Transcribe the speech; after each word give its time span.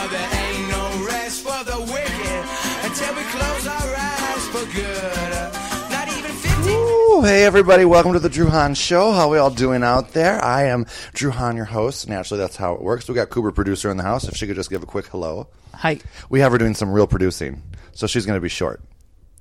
No, 0.00 0.08
there 0.08 0.30
ain't 0.32 0.68
no 0.70 1.06
rest 1.06 1.42
for 1.44 1.62
the 1.64 1.78
wicked 1.78 2.44
until 2.84 3.14
we 3.16 3.22
close 3.24 3.66
our 3.66 3.94
eyes 3.94 4.46
for 4.46 4.64
good. 4.74 5.52
Not 5.90 6.08
even 6.08 6.30
50. 6.32 6.70
Ooh, 6.70 7.20
hey 7.22 7.44
everybody, 7.44 7.84
welcome 7.84 8.14
to 8.14 8.18
the 8.18 8.30
Drew 8.30 8.46
Hahn 8.48 8.72
Show. 8.72 9.12
How 9.12 9.28
we 9.30 9.36
all 9.36 9.50
doing 9.50 9.82
out 9.82 10.14
there? 10.14 10.42
I 10.42 10.68
am 10.68 10.86
Drew 11.12 11.30
Hahn, 11.30 11.54
your 11.54 11.66
host. 11.66 12.08
Naturally, 12.08 12.40
that's 12.40 12.56
how 12.56 12.72
it 12.72 12.80
works. 12.80 13.08
We 13.10 13.14
got 13.14 13.28
Cooper, 13.28 13.52
producer, 13.52 13.90
in 13.90 13.98
the 13.98 14.02
house. 14.02 14.26
If 14.26 14.36
she 14.36 14.46
could 14.46 14.56
just 14.56 14.70
give 14.70 14.82
a 14.82 14.86
quick 14.86 15.04
hello. 15.08 15.48
Hi. 15.74 15.98
We 16.30 16.40
have 16.40 16.52
her 16.52 16.58
doing 16.58 16.74
some 16.74 16.90
real 16.90 17.06
producing, 17.06 17.62
so 17.92 18.06
she's 18.06 18.24
going 18.24 18.38
to 18.38 18.42
be 18.42 18.48
short. 18.48 18.80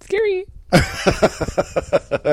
Scary. 0.02 0.46
I 0.74 0.82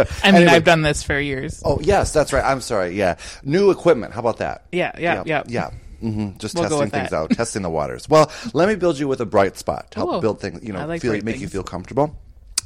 mean, 0.00 0.06
Anyway. 0.24 0.46
I've 0.46 0.64
done 0.64 0.82
this 0.82 1.04
for 1.04 1.16
years. 1.20 1.62
Oh 1.64 1.78
yes, 1.80 2.12
that's 2.12 2.32
right. 2.32 2.44
I'm 2.44 2.60
sorry. 2.60 2.90
Yeah, 2.96 3.18
new 3.44 3.70
equipment. 3.70 4.14
How 4.14 4.18
about 4.20 4.38
that? 4.38 4.64
Yeah, 4.72 4.90
yeah, 4.98 5.22
yeah. 5.24 5.44
yeah. 5.46 5.70
Hmm 6.00 6.30
Just 6.38 6.54
We'll 6.54 6.68
testing 6.68 6.90
things 6.90 7.12
out, 7.12 7.30
testing 7.30 7.62
the 7.62 7.70
waters. 7.70 8.08
Well, 8.08 8.30
let 8.52 8.68
me 8.68 8.74
build 8.74 8.98
you 8.98 9.08
with 9.08 9.20
a 9.20 9.26
bright 9.26 9.56
spot 9.56 9.90
to 9.92 10.00
help 10.00 10.10
Oh, 10.12 10.20
build 10.20 10.40
things. 10.40 10.62
You 10.62 10.72
know, 10.72 10.86
like 10.86 11.00
feel, 11.02 11.20
make 11.22 11.40
you 11.40 11.48
feel 11.48 11.62
comfortable. 11.62 12.16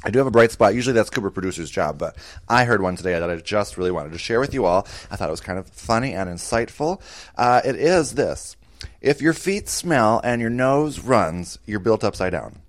I 0.03 0.09
do 0.09 0.17
have 0.17 0.27
a 0.27 0.31
bright 0.31 0.51
spot. 0.51 0.73
Usually 0.73 0.93
that's 0.93 1.11
Cooper 1.11 1.29
producer's 1.29 1.69
job, 1.69 1.99
but 1.99 2.15
I 2.49 2.65
heard 2.65 2.81
one 2.81 2.95
today 2.95 3.19
that 3.19 3.29
I 3.29 3.35
just 3.35 3.77
really 3.77 3.91
wanted 3.91 4.13
to 4.13 4.17
share 4.17 4.39
with 4.39 4.51
you 4.53 4.65
all. 4.65 4.87
I 5.11 5.15
thought 5.15 5.27
it 5.27 5.31
was 5.31 5.41
kind 5.41 5.59
of 5.59 5.67
funny 5.69 6.13
and 6.13 6.27
insightful. 6.29 6.99
Uh, 7.37 7.61
it 7.63 7.75
is 7.75 8.13
this: 8.15 8.57
if 8.99 9.21
your 9.21 9.33
feet 9.33 9.69
smell 9.69 10.19
and 10.23 10.41
your 10.41 10.49
nose 10.49 10.99
runs, 10.99 11.59
you're 11.65 11.79
built 11.79 12.03
upside 12.03 12.31
down. 12.31 12.59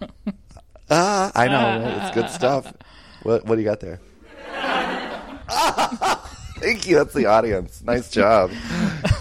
ah, 0.90 1.30
I 1.34 1.46
know 1.48 2.02
it's 2.04 2.14
good 2.14 2.28
stuff. 2.30 2.72
What, 3.22 3.44
what 3.44 3.54
do 3.54 3.60
you 3.62 3.66
got 3.68 3.80
there? 3.80 4.00
Thank 6.60 6.88
you. 6.88 6.96
That's 6.96 7.14
the 7.14 7.26
audience. 7.26 7.82
Nice 7.82 8.10
job. 8.10 8.50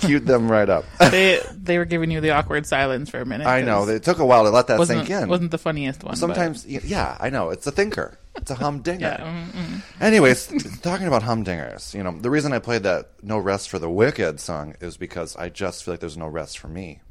Queued 0.08 0.26
them 0.26 0.50
right 0.50 0.70
up. 0.70 0.86
They 1.12 1.40
they 1.54 1.78
were 1.78 1.86
giving 1.86 2.12
you 2.12 2.22
the 2.22 2.32
awkward 2.32 2.66
silence 2.66 3.10
for 3.10 3.20
a 3.20 3.26
minute. 3.26 3.48
I 3.48 3.62
know. 3.62 3.88
It 3.88 4.04
took 4.04 4.20
a 4.20 4.26
while 4.26 4.44
to 4.44 4.50
let 4.50 4.68
that 4.68 4.86
sink 4.88 5.10
in. 5.10 5.30
wasn't 5.30 5.52
the 5.52 5.58
funniest 5.58 6.04
one. 6.04 6.16
Sometimes, 6.16 6.66
y 6.66 6.80
yeah, 6.84 7.18
I 7.20 7.30
know. 7.30 7.50
It's 7.52 7.68
a 7.68 7.72
thinker. 7.72 8.18
It's 8.36 8.52
a 8.52 8.56
humdinger. 8.56 9.18
Yeah, 9.20 9.26
mm, 9.26 9.52
mm. 9.52 9.82
Anyways, 10.02 10.80
talking 10.82 11.08
about 11.08 11.24
humdingers, 11.24 11.94
you 11.94 12.04
know, 12.04 12.12
the 12.20 12.30
reason 12.30 12.54
I 12.54 12.60
played 12.60 12.84
that 12.84 13.10
"No 13.24 13.38
Rest 13.38 13.70
for 13.70 13.80
the 13.80 13.90
Wicked" 13.90 14.40
song 14.40 14.76
is 14.82 14.98
because 14.98 15.36
I 15.36 15.50
just 15.50 15.84
feel 15.84 15.94
like 15.94 16.02
there's 16.02 16.18
no 16.18 16.28
rest 16.28 16.60
for 16.60 16.68
me. 16.68 17.02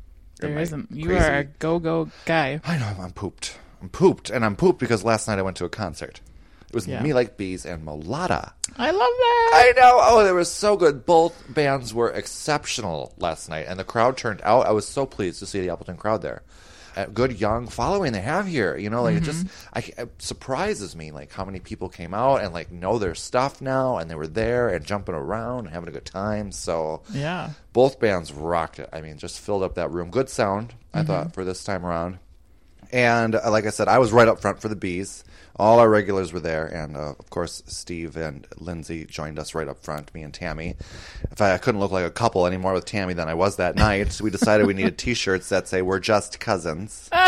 There 0.41 0.59
isn't. 0.59 0.91
You 0.91 1.07
crazy- 1.07 1.25
are 1.25 1.39
a 1.39 1.45
go 1.45 1.79
go 1.79 2.11
guy. 2.27 2.61
I 2.65 2.79
know. 2.79 2.97
I'm 3.01 3.13
pooped. 3.13 3.59
I'm 3.83 3.89
pooped, 3.89 4.31
and 4.31 4.45
I'm 4.45 4.57
pooped 4.57 4.79
because 4.79 5.05
last 5.05 5.29
night 5.29 5.39
I 5.39 5.43
went 5.43 5.57
to 5.59 5.65
a 5.65 5.69
concert. 5.69 6.21
It 6.77 6.85
was 6.85 6.89
Yeah. 6.89 7.03
Me 7.03 7.15
Like 7.15 7.39
Bees 7.39 7.65
and 7.65 7.85
Mo 7.85 7.99
Lowda. 7.99 8.53
I 8.77 8.91
love 8.91 8.99
that. 9.01 9.51
I 9.55 9.73
know. 9.81 9.99
Oh, 9.99 10.23
they 10.23 10.33
were 10.33 10.45
so 10.45 10.77
good. 10.77 11.07
Both 11.07 11.43
bands 11.49 11.95
were 11.95 12.11
exceptional 12.11 13.15
last 13.17 13.49
night, 13.49 13.65
and 13.67 13.81
the 13.81 13.85
crowd 13.85 14.19
turned 14.19 14.43
out. 14.45 14.67
I 14.67 14.73
was 14.73 14.87
so 14.87 15.07
pleased 15.07 15.39
to 15.39 15.47
see 15.47 15.61
the 15.61 15.71
Appleton 15.71 15.97
crowd 15.97 16.21
there. 16.21 16.43
A 16.95 17.07
good 17.07 17.41
young 17.41 17.67
following 17.67 18.13
they 18.13 18.21
have 18.21 18.47
here. 18.47 18.77
You 18.77 18.91
know, 18.91 19.03
like 19.03 19.17
it 19.17 19.23
just 19.23 19.47
mm-hmm. 19.47 19.79
I, 19.99 20.03
it 20.03 20.21
surprises 20.21 20.95
me, 20.95 21.13
like 21.13 21.33
how 21.33 21.47
many 21.47 21.61
people 21.61 21.89
came 21.89 22.13
out 22.13 22.43
and 22.43 22.53
like 22.53 22.71
know 22.71 22.99
their 22.99 23.15
stuff 23.15 23.63
now, 23.63 23.97
and 23.97 24.11
they 24.11 24.15
were 24.15 24.27
there 24.27 24.69
and 24.69 24.85
jumping 24.85 25.15
around 25.15 25.61
and 25.61 25.69
having 25.71 25.89
a 25.89 25.93
good 25.93 26.05
time. 26.05 26.53
So 26.53 27.05
yeah. 27.11 27.53
both 27.73 27.99
bands 28.01 28.35
rocked 28.35 28.81
it. 28.81 28.91
I 28.93 29.01
mean, 29.01 29.17
just 29.17 29.41
filled 29.41 29.63
up 29.63 29.77
that 29.77 29.93
room. 29.93 30.11
Good 30.11 30.29
sound, 30.29 30.75
I 30.93 30.99
mm-hmm. 30.99 31.07
thought, 31.07 31.33
for 31.33 31.43
this 31.43 31.65
time 31.65 31.87
around. 31.87 32.19
And 32.93 33.35
uh, 33.35 33.51
like 33.51 33.67
I 33.67 33.71
said, 33.71 33.89
I 33.89 33.99
was 33.99 34.13
right 34.13 34.29
up 34.29 34.41
front 34.41 34.61
for 34.61 34.69
the 34.69 34.77
bees. 34.77 35.25
All 35.59 35.79
our 35.79 35.89
regulars 35.89 36.35
were 36.35 36.41
there, 36.41 36.67
and 36.67 36.97
uh, 36.97 37.15
of 37.19 37.31
course, 37.31 37.63
Steve 37.67 38.19
and 38.19 38.47
Lindsay 38.59 39.07
joined 39.07 39.39
us 39.39 39.55
right 39.55 39.67
up 39.67 39.83
front. 39.83 40.13
Me 40.15 40.23
and 40.23 40.35
Tammy. 40.35 40.77
If 41.31 41.41
I, 41.41 41.55
I 41.55 41.59
couldn't 41.59 41.81
look 41.81 41.93
like 41.93 42.05
a 42.05 42.11
couple 42.11 42.47
anymore 42.47 42.75
with 42.75 42.85
Tammy 42.85 43.15
than 43.15 43.27
I 43.27 43.35
was 43.35 43.57
that 43.57 43.75
night, 43.75 44.21
we 44.21 44.29
decided 44.31 44.67
we 44.67 44.75
needed 44.75 44.99
T-shirts 44.99 45.49
that 45.49 45.67
say 45.67 45.81
"We're 45.81 45.99
just 45.99 46.41
cousins." 46.41 47.09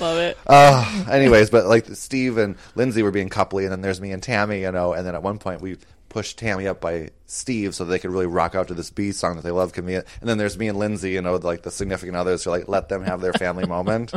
Love 0.00 0.18
it. 0.18 0.38
Uh, 0.48 1.04
anyways, 1.10 1.50
but 1.50 1.66
like 1.66 1.86
Steve 1.94 2.38
and 2.38 2.56
Lindsay 2.76 3.02
were 3.02 3.10
being 3.10 3.28
coupley, 3.28 3.64
and 3.64 3.72
then 3.72 3.80
there's 3.80 4.00
me 4.00 4.12
and 4.12 4.22
Tammy, 4.22 4.62
you 4.62 4.70
know, 4.70 4.92
and 4.92 5.06
then 5.06 5.14
at 5.14 5.22
one 5.22 5.38
point 5.38 5.60
we 5.60 5.76
pushed 6.16 6.38
Tammy 6.38 6.66
up 6.66 6.80
by 6.80 7.10
Steve 7.26 7.74
so 7.74 7.84
they 7.84 7.98
could 7.98 8.10
really 8.10 8.24
rock 8.26 8.54
out 8.54 8.68
to 8.68 8.74
this 8.74 8.88
B 8.88 9.12
song 9.12 9.36
that 9.36 9.42
they 9.42 9.50
love. 9.50 9.76
And 9.76 10.02
then 10.22 10.38
there's 10.38 10.56
me 10.56 10.66
and 10.68 10.78
Lindsay, 10.78 11.10
you 11.10 11.20
know, 11.20 11.36
like 11.36 11.60
the 11.60 11.70
significant 11.70 12.16
others, 12.16 12.42
who 12.42 12.48
are 12.48 12.56
like 12.56 12.68
let 12.68 12.88
them 12.88 13.04
have 13.04 13.20
their 13.20 13.34
family 13.34 13.66
moment. 13.76 14.14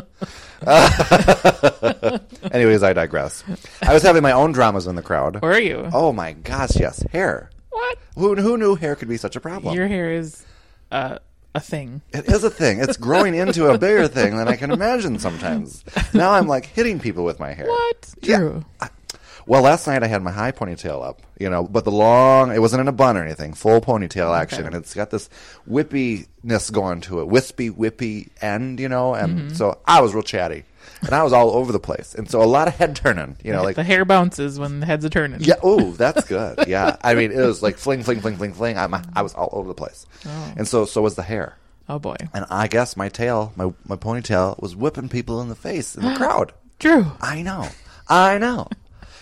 Anyways, 2.53 2.83
I 2.83 2.93
digress. 2.93 3.43
I 3.81 3.93
was 3.93 4.01
having 4.01 4.23
my 4.23 4.31
own 4.31 4.53
dramas 4.53 4.87
in 4.87 4.95
the 4.95 5.01
crowd. 5.01 5.41
Were 5.41 5.59
you? 5.59 5.89
Oh 5.91 6.13
my 6.13 6.31
gosh, 6.31 6.77
yes, 6.77 7.03
hair. 7.11 7.49
What? 7.69 7.97
Who 8.15 8.33
who 8.35 8.57
knew 8.57 8.75
hair 8.75 8.95
could 8.95 9.09
be 9.09 9.17
such 9.17 9.35
a 9.35 9.41
problem? 9.41 9.75
Your 9.75 9.89
hair 9.89 10.13
is 10.13 10.45
uh, 10.93 11.19
a 11.53 11.59
thing. 11.59 12.01
It 12.13 12.29
is 12.29 12.45
a 12.45 12.49
thing. 12.49 12.79
It's 12.79 12.95
growing 12.95 13.35
into 13.35 13.67
a 13.67 13.77
bigger 13.77 14.07
thing 14.07 14.37
than 14.37 14.47
I 14.47 14.55
can 14.55 14.71
imagine 14.71 15.19
sometimes. 15.19 15.83
Now 16.13 16.31
I'm 16.31 16.47
like 16.47 16.65
hitting 16.65 16.97
people 17.01 17.25
with 17.25 17.41
my 17.41 17.51
hair. 17.51 17.67
What? 17.67 18.15
Yeah. 18.21 18.37
Drew. 18.37 18.65
Well, 19.49 19.63
last 19.63 19.87
night 19.87 20.03
I 20.03 20.07
had 20.07 20.21
my 20.21 20.31
high 20.31 20.51
ponytail 20.51 21.03
up, 21.03 21.21
you 21.39 21.49
know, 21.49 21.63
but 21.63 21.83
the 21.83 21.91
long, 21.91 22.51
it 22.53 22.59
wasn't 22.59 22.81
in 22.81 22.87
a 22.87 22.91
bun 22.91 23.17
or 23.17 23.23
anything, 23.23 23.53
full 23.55 23.81
ponytail 23.81 24.37
action. 24.37 24.59
Okay. 24.59 24.67
And 24.67 24.75
it's 24.75 24.93
got 24.93 25.09
this 25.09 25.27
whippiness 25.83 26.71
going 26.71 27.01
to 27.01 27.19
it, 27.21 27.27
wispy, 27.27 27.69
whippy 27.71 28.29
end, 28.41 28.79
you 28.79 28.89
know, 28.89 29.15
and 29.15 29.39
Mm-hmm. 29.39 29.53
so 29.55 29.79
I 29.85 30.01
was 30.01 30.13
real 30.13 30.23
chatty. 30.23 30.65
And 31.01 31.11
I 31.13 31.23
was 31.23 31.31
all 31.33 31.51
over 31.51 31.71
the 31.71 31.79
place. 31.79 32.13
And 32.13 32.29
so 32.29 32.41
a 32.41 32.45
lot 32.45 32.67
of 32.67 32.75
head 32.75 32.95
turning, 32.95 33.37
you 33.43 33.51
know, 33.53 33.63
like, 33.63 33.75
the 33.75 33.83
hair 33.83 34.03
bounces 34.05 34.59
when 34.59 34.81
the 34.81 34.85
heads 34.85 35.05
are 35.05 35.09
turning. 35.09 35.39
yeah, 35.41 35.55
oh, 35.63 35.91
that's 35.91 36.27
good. 36.27 36.67
Yeah. 36.67 36.97
I 37.01 37.13
mean, 37.15 37.31
it 37.31 37.37
was 37.41 37.63
like 37.63 37.77
fling, 37.77 38.03
fling, 38.03 38.19
fling, 38.21 38.35
fling, 38.37 38.53
fling. 38.53 38.77
I'm, 38.77 38.93
I 39.15 39.21
was 39.21 39.33
all 39.33 39.49
over 39.53 39.67
the 39.67 39.73
place. 39.73 40.05
And 40.57 40.67
so, 40.67 40.85
so 40.85 41.01
was 41.01 41.15
the 41.15 41.23
hair. 41.23 41.57
Oh 41.87 41.99
boy. 41.99 42.17
And 42.33 42.45
I 42.51 42.67
guess 42.67 42.95
my 42.97 43.07
tail, 43.09 43.53
my, 43.55 43.73
my 43.87 43.95
ponytail 43.95 44.61
was 44.61 44.75
whipping 44.75 45.09
people 45.09 45.41
in 45.41 45.47
the 45.49 45.55
face 45.55 45.95
in 45.95 46.03
the 46.03 46.13
crowd. 46.17 46.53
Drew. 46.79 47.05
I 47.21 47.41
know. 47.41 47.67
I 48.07 48.37
know. 48.37 48.67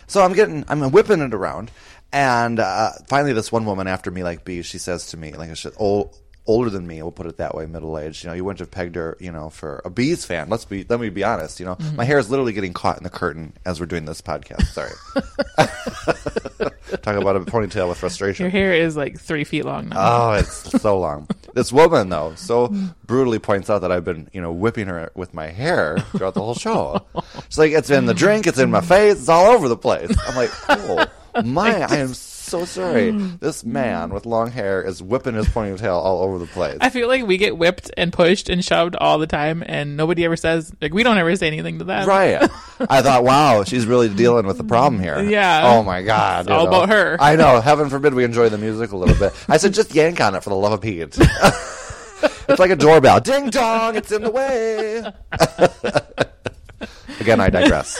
So 0.07 0.23
I'm 0.23 0.34
getting, 0.34 0.66
I'm 0.68 0.91
whipping 0.91 1.22
it 1.22 1.34
around. 1.34 1.72
And 2.12 2.59
uh, 2.59 2.91
finally, 3.07 3.34
this 3.34 3.51
one 3.51 3.66
woman 3.66 3.88
after 3.88 4.09
me, 4.09 4.23
like 4.23 4.45
B, 4.45 4.62
she 4.62 4.78
says 4.78 5.07
to 5.07 5.18
me, 5.18 5.34
like, 5.34 5.56
she's 5.56 5.72
old, 5.78 6.18
older 6.47 6.69
than 6.69 6.88
me, 6.88 7.02
we'll 7.02 7.12
put 7.12 7.28
it 7.28 7.38
that 7.38 7.53
way, 7.53 7.66
middle 7.66 7.97
aged. 8.00 8.24
You 8.24 8.30
know, 8.30 8.35
you 8.35 8.44
wouldn't 8.44 8.59
have 8.59 8.72
pegged 8.72 8.96
her, 8.96 9.18
you 9.19 9.31
know, 9.31 9.50
for 9.50 9.81
a 9.85 9.90
bees 9.90 10.25
fan. 10.25 10.50
Let's 10.50 10.66
be, 10.66 10.85
let 10.90 11.00
me 11.00 11.09
be 11.09 11.24
honest. 11.24 11.59
You 11.59 11.66
know, 11.68 11.75
mm-hmm. 11.75 11.97
my 11.97 12.06
hair 12.06 12.18
is 12.18 12.30
literally 12.30 12.53
getting 12.53 12.74
caught 12.74 12.97
in 12.97 13.03
the 13.03 13.09
curtain 13.09 13.53
as 13.66 13.80
we're 13.80 13.85
doing 13.85 14.06
this 14.06 14.22
podcast. 14.22 14.66
Sorry. 14.68 14.94
Talk 17.02 17.18
about 17.18 17.35
a 17.35 17.41
ponytail 17.41 17.90
with 17.90 17.97
frustration. 17.97 18.46
Your 18.46 18.52
hair 18.52 18.74
is 18.74 18.96
like 18.96 19.19
three 19.19 19.44
feet 19.44 19.66
long 19.66 19.90
now. 19.90 19.97
Oh, 20.00 20.34
it's 20.34 20.81
so 20.81 20.97
long. 20.97 21.28
This 21.53 21.72
woman, 21.72 22.09
though, 22.09 22.34
so 22.35 22.68
brutally 23.06 23.40
points 23.40 23.69
out 23.69 23.79
that 23.79 23.91
I've 23.91 24.06
been, 24.06 24.29
you 24.31 24.41
know, 24.41 24.52
whipping 24.53 24.88
her 24.88 25.12
with 25.16 25.34
my 25.34 25.47
hair 25.47 26.00
throughout 26.12 26.34
the 26.34 26.41
whole 26.41 26.56
show. 26.56 27.06
She's 27.50 27.58
like, 27.58 27.74
it's 27.74 27.90
in 27.90 28.06
the 28.06 28.14
drink, 28.14 28.47
it's 28.47 28.59
in 28.59 28.72
my 28.72 28.81
face, 28.81 29.19
it's 29.19 29.29
all 29.29 29.47
over 29.47 29.68
the 29.68 29.78
place. 29.78 30.16
I'm 30.28 30.35
like, 30.35 30.52
oh, 30.69 31.06
my, 31.44 31.81
I 31.84 31.97
am 31.97 32.14
so 32.14 32.36
sorry. 32.47 33.12
Mm. 33.12 33.40
This 33.40 33.63
man 33.63 34.09
with 34.09 34.25
long 34.25 34.52
hair 34.52 34.81
is 34.81 35.02
whipping 35.02 35.35
his 35.35 35.47
ponytail 35.47 35.96
all 35.96 36.24
over 36.24 36.38
the 36.38 36.47
place. 36.47 36.78
I 36.81 36.90
feel 36.90 37.08
like 37.08 37.25
we 37.25 37.38
get 37.38 37.58
whipped 37.58 37.91
and 37.97 38.12
pushed 38.13 38.50
and 38.50 38.63
shoved 38.63 38.96
all 38.96 39.18
the 39.18 39.28
time, 39.28 39.63
and 39.66 39.97
nobody 39.97 40.25
ever 40.25 40.35
says 40.35 40.72
like 40.81 40.94
we 40.94 41.03
don't 41.03 41.18
ever 41.18 41.35
say 41.35 41.47
anything 41.47 41.80
to 41.80 41.85
them. 41.85 42.08
Right. 42.08 42.41
I 42.90 43.02
thought, 43.02 43.24
wow, 43.24 43.63
she's 43.63 43.85
really 43.85 44.09
dealing 44.09 44.46
with 44.46 44.58
the 44.58 44.63
problem 44.63 45.02
here. 45.02 45.22
Yeah. 45.22 45.63
Oh 45.66 45.84
my 45.84 46.02
God. 46.02 46.41
It's 46.41 46.50
all 46.50 46.63
know. 46.63 46.69
about 46.69 46.90
her. 46.90 47.18
I 47.19 47.35
know. 47.35 47.59
Heaven 47.62 47.90
forbid 47.90 48.13
we 48.13 48.24
enjoy 48.24 48.50
the 48.50 48.58
music 48.58 48.91
a 48.91 48.97
little 48.97 49.16
bit. 49.16 49.34
I 49.47 49.58
said, 49.58 49.74
just 49.74 49.94
yank 49.94 50.22
on 50.22 50.35
it 50.35 50.44
for 50.44 50.50
the 50.50 50.56
love 50.56 50.74
of 50.74 50.81
Pete. 50.81 51.18
it's 51.18 52.59
like 52.59 52.72
a 52.72 52.75
doorbell. 52.75 53.19
Ding 53.19 53.50
dong, 53.50 53.96
it's 53.96 54.12
in 54.12 54.22
the 54.22 54.31
way. 54.31 55.03
Again, 57.19 57.40
I 57.40 57.50
digress. 57.50 58.00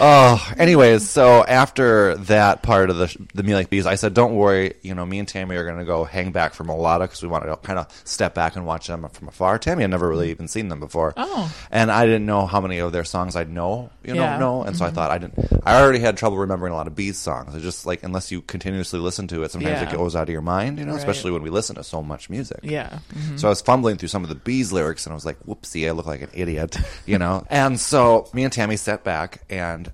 Oh, 0.00 0.52
anyways, 0.56 1.08
so 1.08 1.44
after 1.44 2.16
that 2.16 2.62
part 2.62 2.90
of 2.90 2.96
the 2.96 3.23
the 3.34 3.42
Me 3.42 3.52
Like 3.54 3.68
Bees, 3.68 3.84
I 3.86 3.96
said, 3.96 4.14
"Don't 4.14 4.34
worry, 4.36 4.74
you 4.82 4.94
know, 4.94 5.04
me 5.04 5.18
and 5.18 5.26
Tammy 5.26 5.56
are 5.56 5.64
going 5.64 5.78
to 5.78 5.84
go 5.84 6.04
hang 6.04 6.30
back 6.30 6.54
from 6.54 6.68
Mo 6.68 6.76
Lowda 6.78 7.00
because 7.00 7.20
we 7.20 7.28
wanted 7.28 7.46
to 7.46 7.56
kind 7.56 7.78
of 7.80 7.88
step 8.04 8.32
back 8.34 8.54
and 8.54 8.64
watch 8.64 8.86
them 8.86 9.06
from 9.12 9.26
afar." 9.28 9.58
Tammy 9.58 9.82
had 9.82 9.90
never 9.90 10.08
really 10.08 10.30
even 10.30 10.46
seen 10.46 10.68
them 10.68 10.78
before, 10.80 11.12
Oh. 11.16 11.52
and 11.70 11.90
I 11.90 12.06
didn't 12.06 12.26
know 12.26 12.46
how 12.46 12.60
many 12.60 12.78
of 12.78 12.92
their 12.92 13.04
songs 13.04 13.34
I'd 13.34 13.50
know, 13.50 13.90
you 14.04 14.14
know, 14.14 14.22
Yeah. 14.22 14.38
know, 14.38 14.62
and 14.62 14.76
so 14.76 14.84
I 14.84 14.90
thought 14.90 15.10
I 15.10 15.18
didn't. 15.18 15.38
I 15.64 15.80
already 15.82 15.98
had 15.98 16.16
trouble 16.16 16.38
remembering 16.38 16.72
a 16.72 16.76
lot 16.76 16.86
of 16.86 16.94
Bees 16.94 17.18
songs. 17.18 17.54
It's 17.54 17.64
just 17.64 17.86
like 17.86 18.02
unless 18.04 18.30
you 18.30 18.40
continuously 18.40 19.00
listen 19.00 19.26
to 19.28 19.42
it, 19.42 19.50
sometimes 19.50 19.80
Yeah. 19.82 19.88
it 19.90 19.96
goes 19.96 20.14
out 20.14 20.22
of 20.24 20.28
your 20.28 20.40
mind, 20.40 20.78
you 20.78 20.84
know, 20.84 20.92
Right. 20.92 20.98
especially 21.00 21.32
when 21.32 21.42
we 21.42 21.50
listen 21.50 21.74
to 21.76 21.82
so 21.84 22.02
much 22.02 22.30
music. 22.30 22.60
Yeah. 22.62 22.98
Mhm. 23.14 23.40
So 23.40 23.48
I 23.48 23.50
was 23.50 23.60
fumbling 23.62 23.96
through 23.96 24.08
some 24.08 24.22
of 24.22 24.28
the 24.28 24.34
Bees 24.36 24.70
lyrics, 24.72 25.06
and 25.06 25.12
I 25.12 25.14
was 25.16 25.26
like, 25.26 25.38
"Whoopsie, 25.46 25.88
I 25.88 25.90
look 25.90 26.06
like 26.06 26.22
an 26.22 26.30
idiot," 26.34 26.76
you 27.06 27.18
know. 27.18 27.44
and 27.50 27.80
so 27.80 28.28
me 28.32 28.44
and 28.44 28.52
Tammy 28.52 28.76
sat 28.76 29.02
back, 29.02 29.40
and 29.50 29.90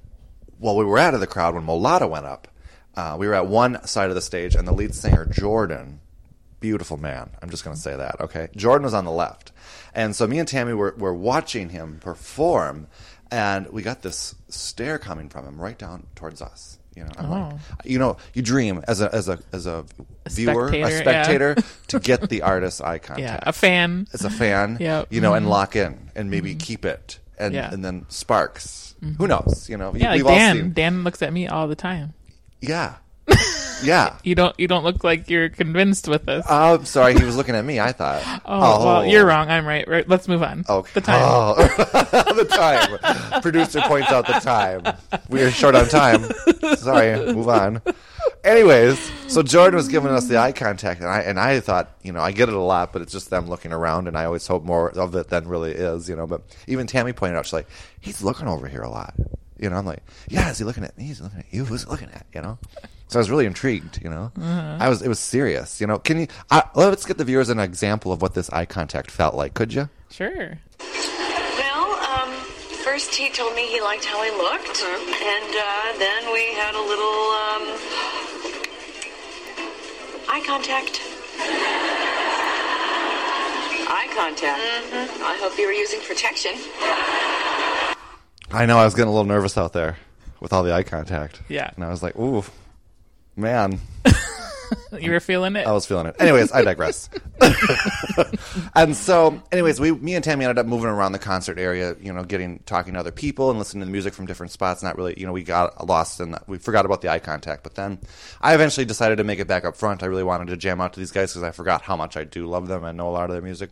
while 0.59 0.77
we 0.77 0.85
were 0.85 0.99
out 0.99 1.15
of 1.15 1.21
the 1.21 1.27
crowd, 1.27 1.55
when 1.55 1.65
Mo 1.65 1.79
Lowda 1.81 2.09
went 2.09 2.27
up, 2.27 2.47
uh, 2.97 3.17
we 3.19 3.27
were 3.27 3.35
at 3.35 3.47
one 3.47 3.85
side 3.87 4.09
of 4.09 4.15
the 4.15 4.21
stage, 4.23 4.55
and 4.55 4.67
the 4.67 4.73
lead 4.73 4.95
singer 4.95 5.25
Jordan, 5.27 6.01
beautiful 6.61 6.97
man. 6.97 7.31
I'm 7.43 7.51
just 7.51 7.65
going 7.65 7.75
to 7.77 7.81
say 7.81 7.97
that, 7.97 8.21
okay. 8.21 8.49
Jordan 8.57 8.85
was 8.85 8.95
on 8.95 9.05
the 9.05 9.11
left, 9.13 9.53
and 9.95 10.15
so 10.15 10.27
me 10.27 10.39
and 10.39 10.49
Tammy 10.49 10.73
were 10.75 10.95
were 10.99 11.15
watching 11.15 11.71
him 11.71 11.99
perform, 12.01 12.87
and 13.31 13.69
we 13.69 13.83
got 13.83 14.03
this 14.03 14.35
stare 14.49 14.99
coming 14.99 15.29
from 15.29 15.47
him 15.47 15.61
right 15.61 15.79
down 15.79 16.07
towards 16.15 16.43
us. 16.43 16.79
You 16.97 17.05
know, 17.05 17.11
I'm 17.19 17.31
like, 17.31 17.53
Oh. 17.55 17.59
you 17.85 17.99
know, 18.01 18.17
you 18.35 18.43
dream 18.43 18.83
as 18.89 19.01
a 19.01 19.15
as 19.15 19.29
a 19.29 19.39
as 19.53 19.65
a, 19.67 19.85
viewer, 20.29 20.69
spectator, 20.69 20.87
a 20.87 20.91
yeah. 20.91 21.01
spectator, 21.01 21.57
to 21.89 22.01
get 22.01 22.29
the 22.29 22.43
artist's 22.43 22.81
eye 22.81 22.99
contact 22.99 23.21
Yeah, 23.45 23.49
a 23.49 23.53
fan. 23.53 24.09
as 24.13 24.25
a 24.25 24.31
fan, 24.31 24.77
Yep. 24.81 25.07
you 25.11 25.21
know, 25.21 25.35
and 25.35 25.47
Mhm. 25.47 25.51
lock 25.51 25.77
in 25.77 26.11
and 26.17 26.31
maybe 26.31 26.57
keep 26.57 26.85
it, 26.85 27.21
and 27.39 27.55
Yeah. 27.55 27.73
and 27.73 27.85
then 27.85 28.07
sparks. 28.09 28.97
Who 29.17 29.27
knows? 29.29 29.67
You 29.71 29.79
know, 29.79 29.95
Yeah, 29.95 30.13
like 30.15 30.25
Dan. 30.25 30.57
seen. 30.57 30.73
Dan 30.75 31.05
looks 31.05 31.23
at 31.23 31.33
me 31.33 31.47
all 31.49 31.69
the 31.69 31.75
time. 31.77 32.13
Yeah, 32.61 32.97
yeah. 33.83 34.17
You 34.25 34.35
don't. 34.35 34.59
You 34.59 34.69
don't 34.69 34.85
look 34.85 35.03
like 35.03 35.31
you're 35.31 35.49
convinced 35.49 36.07
with 36.07 36.27
this. 36.27 36.45
Oh, 36.49 36.83
sorry, 36.83 37.19
he 37.19 37.25
was 37.25 37.37
looking 37.37 37.55
at 37.55 37.65
me. 37.65 37.81
I 37.81 37.93
thought. 37.93 38.23
oh, 38.45 38.85
well, 38.85 38.97
oh. 38.99 39.03
you're 39.03 39.25
wrong. 39.25 39.49
I'm 39.49 39.67
right. 39.67 39.89
right. 39.89 40.07
Let's 40.07 40.29
move 40.29 40.43
on. 40.43 40.65
Okay. 40.69 40.91
The 40.95 41.01
time. 41.01 41.23
Oh, 41.23 41.55
the 42.35 42.45
time. 42.45 43.41
Producer 43.41 43.81
points 43.83 44.11
out 44.11 44.27
the 44.27 44.35
time. 44.35 44.83
We 45.29 45.43
are 45.43 45.51
short 45.51 45.75
on 45.75 45.89
time. 45.89 46.25
Sorry. 46.77 47.33
Move 47.33 47.49
on. 47.49 47.83
Anyways, 48.45 49.11
so 49.29 49.43
Jordan 49.43 49.77
was 49.77 49.89
giving 49.89 50.11
us 50.11 50.27
the 50.27 50.37
eye 50.37 50.53
contact, 50.53 51.01
and 51.01 51.09
I 51.09 51.21
and 51.21 51.41
I 51.41 51.61
thought, 51.61 51.91
you 52.03 52.12
know, 52.12 52.21
I 52.21 52.33
get 52.33 52.49
it 52.49 52.55
a 52.55 52.61
lot, 52.61 52.93
but 52.93 53.03
it's 53.03 53.12
just 53.12 53.31
them 53.31 53.49
looking 53.49 53.73
around, 53.73 54.07
and 54.09 54.17
I 54.17 54.25
always 54.25 54.47
hope 54.47 54.65
more 54.65 54.91
of 54.91 55.15
it 55.15 55.29
than 55.29 55.49
really 55.49 55.73
is, 55.73 56.09
you 56.09 56.17
know. 56.17 56.27
But 56.27 56.43
even 56.67 56.87
Tammy 56.87 57.12
pointed 57.12 57.37
out, 57.37 57.47
she's 57.47 57.53
like, 57.53 57.69
he's 58.01 58.23
looking 58.23 58.49
over 58.49 58.69
here 58.69 58.83
a 58.83 58.91
lot. 58.91 59.15
You 59.61 59.69
know, 59.69 59.77
I'm 59.77 59.85
like, 59.85 60.03
yeah, 60.29 60.51
is 60.51 60.59
he 60.59 60.65
looking 60.65 60.85
at 60.85 60.97
me? 60.97 61.05
He's 61.05 61.21
looking 61.21 61.41
at 61.41 61.53
you. 61.53 61.67
Who's 61.67 61.85
he 61.85 61.91
looking 61.91 62.09
at? 62.11 62.25
You 62.35 62.41
know. 62.41 62.59
So 63.09 63.19
I 63.19 63.21
was 63.21 63.29
really 63.31 63.45
intrigued. 63.45 64.01
You 64.03 64.09
know, 64.09 64.33
I 64.41 64.89
was. 64.89 65.03
It 65.03 65.09
was 65.09 65.19
serious. 65.19 65.81
You 65.81 65.87
know, 65.87 65.99
can 65.99 66.19
you? 66.21 66.27
I, 66.51 66.62
let's 66.75 67.05
get 67.05 67.19
the 67.19 67.25
viewers 67.25 67.51
an 67.51 67.59
example 67.59 68.11
of 68.11 68.23
what 68.23 68.33
this 68.35 68.49
eye 68.51 68.65
contact 68.65 69.11
felt 69.11 69.35
like. 69.35 69.53
Could 69.53 69.75
you? 69.75 69.91
Sure. 70.11 70.59
Well, 70.79 71.93
um, 72.09 72.31
first 72.85 73.15
he 73.15 73.29
told 73.29 73.55
me 73.55 73.67
he 73.67 73.81
liked 73.83 74.07
how 74.07 74.19
I 74.19 74.31
looked, 74.31 74.81
and 74.81 75.55
uh, 75.55 75.99
then 75.99 76.33
we 76.33 76.55
had 76.55 76.75
a 76.75 76.81
little 76.81 77.31
um, 77.45 77.65
eye 80.31 80.43
contact. 80.47 81.01
Eye 83.93 84.09
contact. 84.15 85.21
I 85.21 85.37
hope 85.43 85.59
you 85.59 85.67
were 85.67 85.73
using 85.73 86.01
protection. 86.01 86.53
I 88.52 88.67
know 88.67 88.79
I 88.79 88.85
was 88.85 88.94
getting 88.94 89.08
a 89.08 89.12
little 89.12 89.26
nervous 89.26 89.56
out 89.56 89.73
there 89.73 89.97
with 90.41 90.52
all 90.52 90.62
the 90.62 90.73
eye 90.73 90.82
contact. 90.82 91.41
Yeah. 91.49 91.70
And 91.75 91.85
I 91.85 91.91
was 91.91 92.02
like, 92.02 92.17
ooh, 92.17 92.44
man, 93.37 93.81
You 95.00 95.12
were 95.12 95.20
feeling 95.20 95.56
it. 95.56 95.67
I 95.67 95.73
was 95.73 95.87
feeling 95.87 96.06
it. 96.06 96.17
Anyways, 96.19 96.52
I 96.52 96.62
digress. 96.62 97.08
and 98.75 98.97
so, 98.97 99.43
anyways, 99.50 99.81
we, 99.81 99.93
me 99.93 100.14
and 100.14 100.25
Tammy 100.25 100.44
ended 100.44 100.58
up 100.58 100.67
moving 100.67 100.88
around 100.88 101.12
the 101.12 101.19
concert 101.19 101.58
area, 101.58 101.97
you 102.00 102.12
know, 102.12 102.25
getting, 102.25 102.61
talking 102.61 102.94
to 102.94 103.00
other 103.00 103.11
people 103.11 103.50
and 103.50 103.58
listening 103.58 103.81
to 103.81 103.87
the 103.87 103.93
music 103.93 104.14
from 104.14 104.26
different 104.26 104.52
spots. 104.52 104.82
Not 104.82 104.97
really, 104.97 105.14
you 105.17 105.26
know, 105.26 105.32
we 105.32 105.43
got 105.43 105.87
lost 105.87 106.20
and 106.20 106.38
we 106.47 106.58
forgot 106.58 106.85
about 106.85 107.02
the 107.02 107.08
eye 107.08 107.19
contact. 107.19 107.62
But 107.62 107.75
then 107.75 107.99
I 108.41 108.55
eventually 108.55 108.85
decided 108.85 109.17
to 109.17 109.25
make 109.25 109.38
it 109.38 109.49
back 109.49 109.64
up 109.64 109.76
front. 109.76 110.02
I 110.02 110.06
really 110.06 110.25
wanted 110.25 110.49
to 110.49 110.56
jam 110.56 110.81
out 110.81 110.93
to 110.94 111.00
these 111.00 111.12
guys 111.12 111.32
because 111.32 111.43
I 111.43 111.50
forgot 111.50 111.82
how 111.82 111.97
much 111.97 112.17
I 112.17 112.25
do 112.25 112.47
love 112.47 112.69
them 112.69 112.85
and 112.85 112.97
know 112.97 113.08
a 113.08 113.12
lot 113.12 113.25
of 113.25 113.32
their 113.32 113.43
music. 113.43 113.70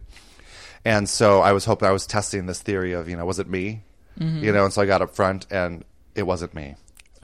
And 0.84 1.08
so 1.08 1.40
I 1.40 1.52
was 1.52 1.64
hoping 1.64 1.88
I 1.88 1.92
was 1.92 2.06
testing 2.06 2.46
this 2.46 2.62
theory 2.62 2.92
of, 2.92 3.08
you 3.08 3.16
know, 3.16 3.26
was 3.26 3.38
it 3.38 3.48
me? 3.48 3.82
You 4.20 4.53
know, 4.53 4.65
and 4.65 4.73
so 4.73 4.82
I 4.82 4.87
got 4.87 5.03
up 5.03 5.15
front 5.15 5.47
and 5.50 5.85
it 6.15 6.23
wasn't 6.25 6.55
me. 6.55 6.75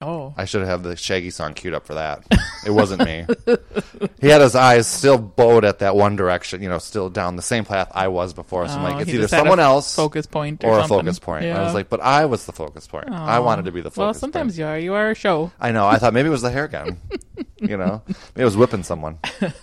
oh. 0.02 0.35
I 0.37 0.44
should 0.44 0.61
have 0.61 0.69
had 0.69 0.82
the 0.82 0.96
Shaggy 0.96 1.31
song 1.31 1.55
queued 1.55 1.75
up 1.75 1.87
for 1.87 1.94
that. 1.94 2.25
It 2.67 2.70
wasn't 2.70 3.05
me. 3.05 3.26
he 4.20 4.29
had 4.29 4.41
his 4.41 4.55
eyes 4.55 4.87
still 4.87 5.19
bowed 5.19 5.64
at 5.64 5.79
that 5.81 5.96
one 5.96 6.14
direction, 6.17 6.62
you 6.62 6.69
know, 6.69 6.79
still 6.79 7.08
down 7.11 7.37
the 7.37 7.43
same 7.43 7.64
path 7.64 7.91
I 7.94 8.08
was 8.08 8.32
before. 8.35 8.67
So 8.69 8.75
I'm 8.75 8.81
Oh, 8.81 8.85
like, 8.91 9.02
it's 9.02 9.11
either 9.14 9.29
someone 9.29 9.61
else 9.61 9.94
focus 9.96 10.26
point 10.26 10.62
or 10.64 10.70
or 10.75 10.79
a 10.81 10.88
focus 10.88 11.19
point. 11.19 11.44
And 11.46 11.56
I 11.58 11.62
was 11.64 11.75
like, 11.75 11.88
but 11.88 12.00
I 12.00 12.26
was 12.26 12.44
the 12.46 12.52
focus 12.52 12.87
point. 12.87 13.11
I 13.11 13.38
wanted 13.40 13.64
to 13.67 13.73
be 13.73 13.81
the 13.81 13.90
focus 13.90 13.97
point. 13.97 14.06
well, 14.06 14.14
sometimes 14.14 14.52
point. 14.52 14.58
you 14.58 14.67
are. 14.67 14.79
You 14.79 14.94
are 14.94 15.11
a 15.11 15.14
show. 15.14 15.52
I 15.61 15.73
know. 15.73 15.87
I 15.87 15.99
thought 15.99 16.12
maybe 16.14 16.29
it 16.29 16.32
was 16.32 16.43
the 16.43 16.50
hair 16.50 16.69
gun. 16.69 16.99
you 17.61 17.76
know, 17.76 18.02
maybe 18.06 18.43
it 18.43 18.44
was 18.44 18.56
whipping 18.56 18.82
someone. 18.82 19.19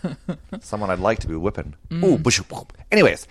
someone 0.61 0.89
I'd 0.89 0.99
like 0.99 1.19
to 1.19 1.27
be 1.27 1.35
whipping. 1.35 1.75
Mm. 1.89 2.03
Ooh, 2.03 2.17
bush. 2.17 2.41
Anyways, 2.91 3.27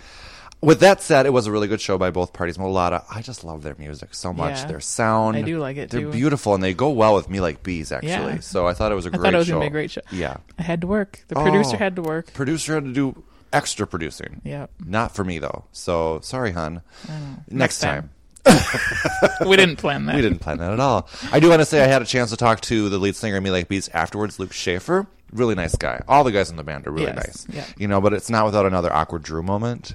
with 0.62 0.80
that 0.80 1.00
said, 1.02 1.26
it 1.26 1.30
was 1.32 1.46
a 1.46 1.52
really 1.52 1.68
good 1.68 1.80
show 1.80 1.96
by 1.98 2.10
both 2.10 2.32
parties. 2.32 2.58
Mo 2.58 2.70
Lowda, 2.72 3.04
I 3.10 3.22
just 3.22 3.44
love 3.44 3.62
their 3.62 3.74
music 3.78 4.14
so 4.14 4.32
much. 4.32 4.58
Yeah. 4.60 4.66
Their 4.66 4.80
sound, 4.80 5.36
I 5.36 5.42
do 5.42 5.58
like 5.58 5.76
it, 5.76 5.90
They're 5.90 6.00
too. 6.02 6.10
beautiful 6.10 6.54
and 6.54 6.62
they 6.62 6.74
go 6.74 6.90
well 6.90 7.14
with 7.14 7.28
me 7.30 7.40
like 7.40 7.62
bees. 7.62 7.92
Actually, 7.92 8.08
Yeah. 8.34 8.40
so 8.40 8.66
I 8.66 8.74
thought 8.74 8.92
it 8.92 8.94
was 8.94 9.06
a 9.06 9.08
I 9.08 9.12
great. 9.12 9.22
thought 9.22 9.34
it 9.34 9.38
was 9.38 9.46
show. 9.46 9.52
gonna 9.54 9.64
be 9.64 9.66
a 9.68 9.70
great 9.70 9.90
show. 9.90 10.00
Yeah, 10.12 10.36
I 10.58 10.62
had 10.62 10.80
to 10.82 10.86
work. 10.86 11.24
The 11.28 11.34
producer 11.36 11.76
Oh. 11.76 11.78
had 11.78 11.96
to 11.96 12.02
work. 12.02 12.32
producer 12.34 12.74
had 12.74 12.84
to 12.84 12.92
do 12.92 13.22
extra 13.52 13.86
producing. 13.86 14.40
Yep. 14.44 14.70
Not 14.84 15.14
for 15.14 15.24
me 15.24 15.38
though. 15.38 15.64
So 15.72 16.20
sorry, 16.22 16.52
hun. 16.52 16.82
Next, 17.08 17.50
Next 17.50 17.78
time. 17.80 18.02
time. 18.02 18.10
we 19.46 19.56
didn't 19.56 19.76
plan 19.76 20.06
that. 20.06 20.16
We 20.16 20.22
didn't 20.22 20.38
plan 20.38 20.58
that 20.58 20.72
at 20.72 20.80
all. 20.80 21.08
I 21.32 21.40
do 21.40 21.48
want 21.50 21.60
to 21.60 21.66
say 21.66 21.82
I 21.82 21.86
had 21.86 22.00
a 22.02 22.06
chance 22.06 22.30
to 22.30 22.36
talk 22.36 22.60
to 22.62 22.88
the 22.88 22.98
lead 22.98 23.14
singer 23.16 23.36
of 23.36 23.42
Me 23.42 23.50
Like 23.50 23.68
Bees 23.68 23.88
afterwards, 23.92 24.38
Luke 24.38 24.52
Schaefer. 24.52 25.06
Really 25.32 25.54
nice 25.54 25.76
guy. 25.76 26.00
All 26.08 26.24
the 26.24 26.32
guys 26.32 26.50
in 26.50 26.56
the 26.56 26.64
band 26.64 26.86
are 26.86 26.90
really 26.90 27.06
Yes, 27.06 27.46
nice. 27.48 27.56
yeah. 27.56 27.64
You 27.76 27.86
know, 27.86 28.00
but 28.00 28.12
it's 28.14 28.30
not 28.30 28.46
without 28.46 28.66
another 28.66 28.92
awkward 28.92 29.22
Drew 29.22 29.42
moment. 29.42 29.94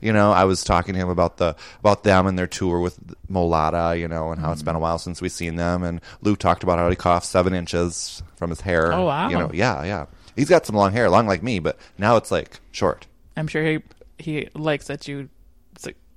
You 0.00 0.12
know, 0.12 0.32
I 0.32 0.44
was 0.44 0.64
talking 0.64 0.94
to 0.94 1.00
him 1.00 1.08
about 1.08 1.36
the 1.36 1.56
about 1.80 2.04
them 2.04 2.26
and 2.26 2.38
their 2.38 2.46
tour 2.46 2.80
with 2.80 2.98
Mo 3.28 3.48
Lowda, 3.48 3.98
you 3.98 4.08
know, 4.08 4.32
and 4.32 4.40
how 4.40 4.52
it's 4.52 4.62
been 4.62 4.74
a 4.74 4.78
Mm-hmm. 4.78 4.82
while 4.82 4.98
since 4.98 5.20
we've 5.20 5.30
seen 5.32 5.56
them. 5.56 5.82
And 5.82 6.00
Lou 6.22 6.36
talked 6.36 6.62
about 6.62 6.78
how 6.78 6.88
he 6.88 6.96
coughed 6.96 7.26
seven 7.26 7.52
inches 7.54 8.22
from 8.36 8.50
his 8.50 8.62
hair. 8.62 8.92
Oh, 8.92 9.04
wow. 9.06 9.28
You 9.28 9.38
know, 9.38 9.50
yeah, 9.52 9.84
yeah. 9.84 10.06
He's 10.36 10.48
got 10.48 10.64
some 10.64 10.76
long 10.76 10.92
hair, 10.92 11.10
long 11.10 11.26
like 11.26 11.42
me, 11.42 11.58
but 11.58 11.78
now 11.98 12.16
it's 12.16 12.30
like 12.30 12.60
short. 12.72 13.06
I'm 13.36 13.46
sure 13.46 13.64
he 13.64 13.82
he 14.18 14.48
likes 14.54 14.86
that 14.86 15.06
you 15.08 15.28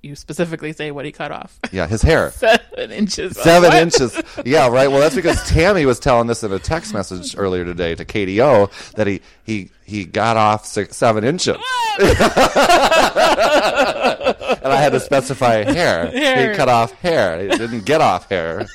you 0.04 0.14
specifically 0.14 0.72
say 0.72 0.90
what 0.90 1.04
he 1.04 1.12
cut 1.12 1.32
off. 1.32 1.58
Yeah, 1.72 1.86
his 1.86 2.02
hair. 2.02 2.30
Seven 2.32 2.90
inches. 2.90 3.36
Seven 3.38 3.72
inches. 3.72 4.20
Yeah, 4.44 4.68
right. 4.68 4.88
Well, 4.90 5.00
that's 5.00 5.14
because 5.14 5.42
Tammy 5.48 5.86
was 5.86 5.98
telling 5.98 6.26
this 6.26 6.42
in 6.44 6.52
a 6.52 6.58
text 6.58 6.92
message 6.92 7.34
earlier 7.36 7.64
today 7.64 7.94
to 7.94 8.04
KDO 8.04 8.92
that 8.92 9.06
he 9.06 9.20
he 9.44 9.70
he 9.84 10.04
got 10.04 10.36
off 10.36 10.66
six, 10.66 10.96
seven 10.96 11.24
inches, 11.24 11.56
and 11.56 11.62
I 14.64 14.76
had 14.80 14.92
to 14.92 15.00
specify 15.00 15.64
hair. 15.64 16.06
Hair. 16.10 16.50
He 16.50 16.56
cut 16.56 16.68
off 16.68 16.92
hair. 17.00 17.40
He 17.42 17.48
didn't 17.48 17.84
get 17.84 18.00
off 18.00 18.28
hair. 18.28 18.66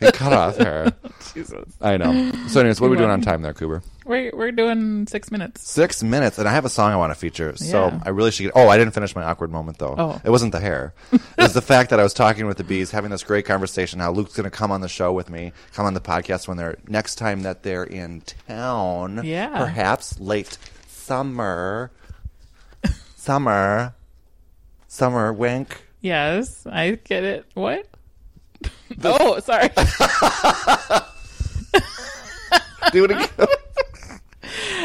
He 0.00 0.10
cut 0.12 0.32
off 0.32 0.56
hair. 0.56 0.92
Jesus. 1.34 1.64
I 1.80 1.96
know. 1.96 2.32
So, 2.48 2.60
anyways, 2.60 2.80
what 2.80 2.88
are 2.88 2.90
we 2.90 2.96
doing 2.96 3.10
on 3.10 3.20
time 3.22 3.42
there, 3.42 3.54
Cooper? 3.54 3.82
We're 4.06 4.30
we're 4.32 4.52
doing 4.52 5.06
six 5.08 5.32
minutes. 5.32 5.68
Six 5.68 6.00
minutes, 6.02 6.38
and 6.38 6.48
I 6.48 6.52
have 6.52 6.64
a 6.64 6.68
song 6.68 6.92
I 6.92 6.96
want 6.96 7.12
to 7.12 7.18
feature. 7.18 7.56
So 7.56 7.86
Yeah. 7.88 8.00
I 8.04 8.10
really 8.10 8.30
should 8.30 8.44
get. 8.44 8.52
Oh, 8.54 8.68
I 8.68 8.78
didn't 8.78 8.94
finish 8.94 9.16
my 9.16 9.24
awkward 9.24 9.50
moment 9.50 9.78
though. 9.78 9.94
Oh. 9.98 10.20
It 10.24 10.30
wasn't 10.30 10.52
the 10.52 10.60
hair. 10.60 10.94
it 11.12 11.20
was 11.38 11.54
the 11.54 11.62
fact 11.62 11.90
that 11.90 11.98
I 11.98 12.04
was 12.04 12.14
talking 12.14 12.46
with 12.46 12.56
the 12.56 12.62
bees, 12.64 12.92
having 12.92 13.10
this 13.10 13.24
great 13.24 13.44
conversation. 13.46 13.98
How 13.98 14.12
Luke's 14.12 14.34
going 14.34 14.48
to 14.48 14.56
come 14.56 14.70
on 14.70 14.80
the 14.80 14.88
show 14.88 15.12
with 15.12 15.28
me, 15.28 15.52
come 15.74 15.86
on 15.86 15.94
the 15.94 16.00
podcast 16.00 16.46
when 16.46 16.56
they're 16.56 16.76
next 16.86 17.16
time 17.16 17.42
that 17.42 17.64
they're 17.64 17.82
in 17.84 18.22
town. 18.48 19.22
Yeah. 19.24 19.58
perhaps 19.58 20.20
late 20.20 20.56
summer. 20.86 21.90
summer. 23.16 23.94
Summer 24.88 25.32
wink. 25.32 25.82
Yes, 26.00 26.64
I 26.66 26.92
get 26.92 27.24
it. 27.24 27.44
What? 27.54 27.86
oh, 29.02 29.40
sorry. 29.40 29.68
Do 32.92 33.04
it 33.04 33.10
again. 33.10 33.28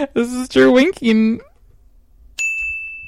this 0.14 0.34
is 0.34 0.50
Drew 0.50 0.72
winking. 0.72 1.42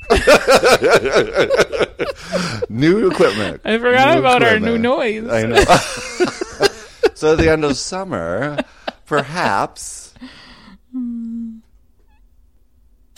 new 2.70 3.10
equipment. 3.10 3.62
I 3.64 3.80
forgot 3.80 4.14
New 4.14 4.20
about 4.20 4.44
our 4.44 4.60
new 4.60 4.78
noise. 4.78 5.28
I 5.28 5.44
know. 5.44 5.64
so 7.16 7.34
at 7.34 7.40
the 7.40 7.50
end 7.50 7.64
of 7.64 7.78
summer, 7.78 8.60
perhaps. 9.06 10.14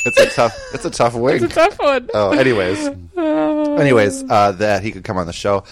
It's 0.06 0.20
a 0.20 0.28
tough. 0.28 0.56
It's 0.74 0.86
a 0.86 0.92
tough 0.92 1.16
wink. 1.16 1.42
It's 1.42 1.52
a 1.52 1.56
tough 1.56 1.80
one. 1.80 2.10
oh, 2.14 2.32
anyways, 2.32 2.88
anyways, 3.18 4.24
uh, 4.30 4.52
that 4.54 4.84
he 4.84 4.92
could 4.92 5.04
come 5.04 5.18
on 5.18 5.26
the 5.26 5.34
show, 5.34 5.64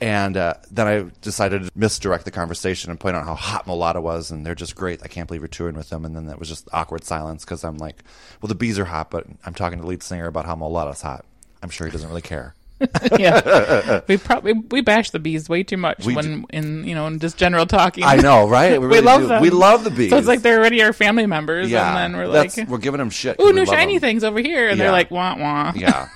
and 0.00 0.36
uh, 0.36 0.54
then 0.70 0.86
I 0.86 1.10
decided 1.20 1.64
to 1.64 1.70
misdirect 1.74 2.24
the 2.24 2.30
conversation 2.30 2.90
and 2.90 2.98
point 2.98 3.16
out 3.16 3.26
how 3.26 3.34
hot 3.34 3.66
Mo 3.66 3.76
Lowda 3.76 4.02
was, 4.02 4.30
and 4.30 4.46
they're 4.46 4.54
just 4.54 4.74
great. 4.74 5.02
I 5.02 5.08
can't 5.08 5.28
believe 5.28 5.42
you're 5.42 5.48
touring 5.48 5.76
with 5.76 5.90
them. 5.90 6.04
And 6.04 6.16
then 6.16 6.26
that 6.26 6.38
was 6.38 6.48
just 6.48 6.68
awkward 6.72 7.04
silence 7.04 7.44
because 7.44 7.64
I'm 7.64 7.76
like, 7.76 8.02
well, 8.40 8.48
the 8.48 8.54
bees 8.54 8.78
are 8.78 8.86
hot, 8.86 9.10
but 9.10 9.26
I'm 9.44 9.54
talking 9.54 9.78
to 9.78 9.82
the 9.82 9.88
lead 9.88 10.02
singer 10.02 10.26
about 10.26 10.46
how 10.46 10.56
Mo 10.56 10.70
Lowda's 10.70 11.02
hot. 11.02 11.26
I'm 11.62 11.70
sure 11.70 11.86
he 11.86 11.92
doesn't 11.92 12.08
really 12.08 12.22
care. 12.22 12.54
yeah, 13.18 14.00
we 14.08 14.16
probably 14.16 14.54
we 14.54 14.80
bash 14.80 15.10
the 15.10 15.18
bees 15.18 15.48
way 15.50 15.62
too 15.62 15.76
much 15.76 16.06
We 16.06 16.14
when 16.14 16.46
in 16.50 16.84
you 16.84 16.94
know 16.94 17.06
in 17.06 17.18
just 17.18 17.36
general 17.36 17.66
talking. 17.66 18.04
I 18.04 18.16
know, 18.16 18.48
right? 18.48 18.80
we, 18.80 18.86
really 18.86 19.00
love 19.02 19.20
do. 19.20 19.26
them. 19.28 19.42
We 19.42 19.50
love 19.50 19.84
the 19.84 19.90
bees. 19.90 20.08
So 20.10 20.16
it's 20.16 20.26
like 20.26 20.40
they're 20.40 20.58
already 20.58 20.82
our 20.82 20.92
family 20.94 21.26
members, 21.26 21.70
yeah, 21.70 21.88
and 21.88 22.14
then 22.14 22.20
we're 22.20 22.26
like, 22.26 22.56
we're 22.68 22.78
giving 22.78 22.98
them 22.98 23.10
shit. 23.10 23.36
"Ooh, 23.40 23.52
new 23.52 23.66
shiny 23.66 23.94
them. 23.98 24.00
things 24.00 24.24
over 24.24 24.40
here," 24.40 24.68
and 24.68 24.78
Yeah. 24.78 24.84
they're 24.84 24.92
like, 24.92 25.10
"Wah 25.10 25.36
wah." 25.38 25.72
Yeah. 25.76 26.08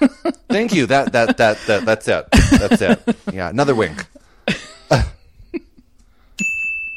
Thank 0.48 0.74
you. 0.74 0.86
That 0.86 1.12
that 1.12 1.36
that 1.36 1.58
that 1.66 1.84
that's 1.84 2.08
it. 2.08 2.26
That's 2.50 2.80
it. 2.80 3.16
Yeah. 3.32 3.50
Another 3.50 3.74
wink. 3.74 4.06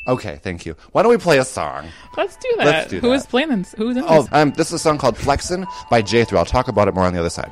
okay. 0.07 0.39
Thank 0.41 0.65
you. 0.65 0.75
Why 0.93 1.03
don't 1.03 1.11
we 1.11 1.17
play 1.17 1.37
a 1.39 1.45
song? 1.45 1.87
Let's 2.15 2.35
do 2.37 2.53
that. 2.57 2.65
Let's 2.65 2.89
do 2.89 2.99
Who 2.99 3.09
that. 3.09 3.15
is 3.15 3.25
playing? 3.25 3.49
this? 3.49 3.73
Who's 3.77 3.97
in 3.97 4.03
Oh, 4.07 4.23
this? 4.23 4.31
um, 4.31 4.51
this 4.53 4.67
is 4.67 4.73
a 4.73 4.79
song 4.79 4.97
called 4.97 5.15
"Flexin" 5.17 5.65
by 5.89 6.01
J 6.01 6.23
Thrill. 6.23 6.39
I'll 6.39 6.45
talk 6.45 6.67
about 6.67 6.87
it 6.87 6.93
more 6.95 7.03
on 7.05 7.13
the 7.13 7.19
other 7.19 7.29
side. 7.29 7.51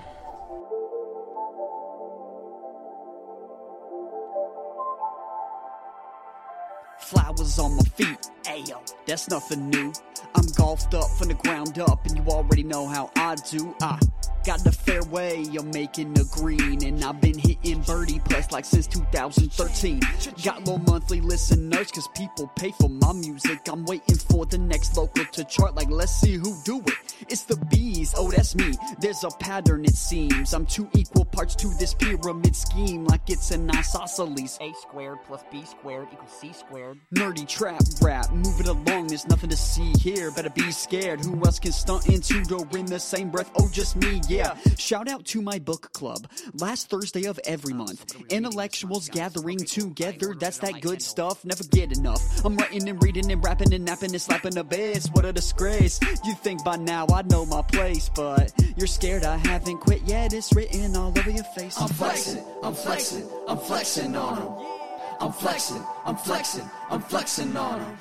Flowers 7.35 7.59
on 7.59 7.75
my 7.75 7.83
feet. 7.83 8.29
Ayo, 8.45 8.79
that's 9.05 9.29
nothing 9.29 9.69
new. 9.69 9.91
I'm 10.35 10.45
golfed 10.57 10.93
up 10.93 11.09
from 11.17 11.29
the 11.29 11.33
ground 11.35 11.79
up, 11.79 12.05
and 12.05 12.17
you 12.17 12.23
already 12.27 12.63
know 12.63 12.87
how 12.87 13.09
I 13.15 13.35
do. 13.35 13.75
I 13.81 13.99
got 14.45 14.63
the 14.63 14.71
fairway, 14.71 15.45
I'm 15.57 15.71
making 15.71 16.13
the 16.13 16.25
green, 16.31 16.83
and 16.83 17.03
I've 17.03 17.21
been 17.21 17.37
hitting 17.37 17.81
birdie 17.81 18.19
plus 18.19 18.51
like 18.51 18.65
since 18.65 18.87
2013. 18.87 20.01
Got 20.43 20.67
low 20.67 20.77
monthly 20.77 21.21
listeners, 21.21 21.91
cause 21.91 22.07
people 22.15 22.51
pay 22.55 22.71
for 22.71 22.89
my 22.89 23.13
music. 23.13 23.61
I'm 23.67 23.85
waiting 23.85 24.17
for 24.17 24.45
the 24.45 24.57
next 24.57 24.97
local 24.97 25.25
to 25.25 25.43
chart, 25.45 25.75
like 25.75 25.89
let's 25.89 26.13
see 26.13 26.35
who 26.35 26.55
do 26.63 26.79
it. 26.79 27.14
It's 27.29 27.43
the 27.43 27.57
bees, 27.69 28.13
oh 28.17 28.31
that's 28.31 28.55
me. 28.55 28.73
There's 28.99 29.23
a 29.23 29.29
pattern 29.39 29.85
it 29.85 29.95
seems. 29.95 30.53
I'm 30.53 30.65
two 30.65 30.89
equal 30.93 31.25
parts 31.25 31.55
to 31.57 31.67
this 31.79 31.93
pyramid 31.93 32.55
scheme, 32.55 33.05
like 33.05 33.29
it's 33.29 33.51
an 33.51 33.69
isosceles. 33.69 34.57
A 34.61 34.73
squared 34.81 35.19
plus 35.25 35.43
B 35.51 35.63
squared 35.65 36.07
equals 36.11 36.31
C 36.39 36.53
squared. 36.53 36.99
Nerdy 37.13 37.47
trap 37.47 37.81
rap, 38.01 38.31
move 38.31 38.59
it 38.59 38.67
along, 38.67 39.07
there's 39.07 39.27
nothing 39.27 39.49
to 39.49 39.57
see 39.57 39.93
here. 39.99 40.31
Better 40.31 40.49
be 40.49 40.71
scared. 40.71 41.23
Who 41.23 41.35
else 41.45 41.59
can 41.59 41.71
stunt 41.71 42.07
into 42.07 42.43
the 42.43 42.65
in 42.77 42.85
the 42.85 42.99
same 42.99 43.29
breath? 43.29 43.51
Oh, 43.57 43.69
just 43.71 43.95
me, 43.95 44.21
yeah. 44.27 44.55
Shout 44.77 45.07
out 45.07 45.25
to 45.25 45.41
my 45.41 45.59
book 45.59 45.91
club. 45.93 46.27
Last 46.53 46.89
Thursday 46.89 47.25
of 47.25 47.39
every 47.45 47.73
month. 47.73 48.15
Intellectuals 48.29 49.09
gathering 49.09 49.59
together, 49.59 50.35
that's 50.39 50.59
that 50.59 50.81
good 50.81 51.01
stuff. 51.01 51.43
Never 51.45 51.63
get 51.65 51.97
enough. 51.97 52.21
I'm 52.45 52.55
writing 52.57 52.87
and 52.89 53.01
reading 53.01 53.31
and 53.31 53.43
rapping 53.43 53.73
and 53.73 53.85
napping 53.85 54.11
and 54.11 54.21
slapping 54.21 54.53
the 54.55 54.63
bass. 54.63 55.07
What 55.11 55.25
a 55.25 55.33
disgrace. 55.33 55.99
You 56.23 56.33
think 56.35 56.63
by 56.63 56.77
now 56.77 57.04
I 57.13 57.21
know 57.23 57.45
my 57.45 57.61
place, 57.61 58.09
but 58.09 58.51
you're 58.77 58.87
scared 58.87 59.23
I 59.23 59.37
haven't 59.37 59.79
quit 59.79 60.01
yet. 60.03 60.33
It's 60.33 60.53
written 60.53 60.95
all 60.95 61.17
over 61.17 61.29
your 61.29 61.43
face. 61.55 61.79
I'm 61.79 61.87
flexing, 61.89 62.43
I'm 62.63 62.73
flexing, 62.73 63.29
I'm 63.47 63.57
flexing 63.57 64.15
on 64.15 64.39
them. 64.39 64.75
I'm 65.19 65.31
flexing, 65.31 65.83
I'm 66.05 66.17
flexing, 66.17 66.69
I'm 66.89 67.01
flexing 67.01 67.55
on 67.55 67.79
them. 67.79 67.97